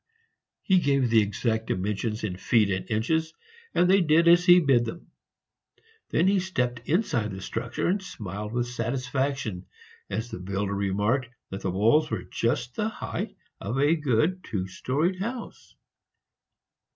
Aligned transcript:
He 0.63 0.79
gave 0.79 1.11
the 1.11 1.21
exact 1.21 1.67
dimensions 1.67 2.23
in 2.23 2.35
feet 2.35 2.71
and 2.71 2.89
inches, 2.89 3.35
and 3.75 3.87
they 3.87 4.01
did 4.01 4.27
as 4.27 4.43
he 4.47 4.59
bid 4.59 4.83
them. 4.83 5.11
Then 6.09 6.27
he 6.27 6.39
stepped 6.39 6.79
inside 6.89 7.29
the 7.29 7.39
structure, 7.39 7.85
and 7.87 8.01
smiled 8.01 8.51
with 8.51 8.65
satisfaction 8.65 9.67
as 10.09 10.31
the 10.31 10.39
builder 10.39 10.73
remarked 10.73 11.29
that 11.51 11.61
the 11.61 11.69
walls 11.69 12.09
were 12.09 12.23
just 12.23 12.73
the 12.73 12.89
height 12.89 13.35
of 13.59 13.77
a 13.77 13.95
good 13.95 14.43
two 14.43 14.65
storeyed 14.67 15.19
house. 15.19 15.75